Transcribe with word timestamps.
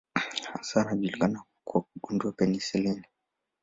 Hasa 0.53 0.81
anajulikana 0.81 1.43
kwa 1.65 1.81
kugundua 1.81 2.31
penisilini. 2.31 3.05